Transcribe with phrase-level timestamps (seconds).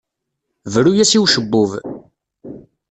[0.73, 1.71] Bru-as i ucebbub.